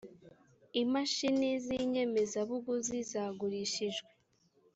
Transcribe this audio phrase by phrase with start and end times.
[0.81, 4.09] imashini z iinyemezabuguzi zagurishijwe